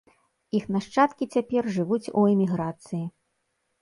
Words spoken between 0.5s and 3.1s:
Іх нашчадкі цяпер жывуць у эміграцыі.